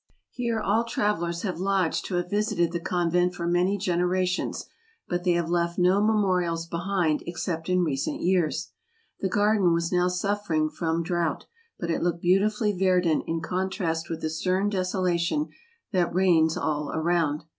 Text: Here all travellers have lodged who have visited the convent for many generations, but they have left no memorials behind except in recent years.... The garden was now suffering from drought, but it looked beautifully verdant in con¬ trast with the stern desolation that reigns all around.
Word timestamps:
Here 0.31 0.59
all 0.59 0.83
travellers 0.83 1.43
have 1.43 1.59
lodged 1.59 2.07
who 2.07 2.15
have 2.15 2.27
visited 2.27 2.71
the 2.71 2.79
convent 2.79 3.35
for 3.35 3.45
many 3.45 3.77
generations, 3.77 4.65
but 5.07 5.23
they 5.23 5.33
have 5.33 5.47
left 5.47 5.77
no 5.77 6.01
memorials 6.03 6.65
behind 6.65 7.21
except 7.27 7.69
in 7.69 7.83
recent 7.83 8.19
years.... 8.19 8.71
The 9.19 9.29
garden 9.29 9.73
was 9.73 9.91
now 9.91 10.07
suffering 10.07 10.71
from 10.71 11.03
drought, 11.03 11.45
but 11.79 11.91
it 11.91 12.01
looked 12.01 12.23
beautifully 12.23 12.75
verdant 12.75 13.25
in 13.27 13.41
con¬ 13.41 13.69
trast 13.69 14.09
with 14.09 14.21
the 14.21 14.31
stern 14.31 14.71
desolation 14.71 15.49
that 15.91 16.11
reigns 16.15 16.57
all 16.57 16.91
around. 16.91 17.43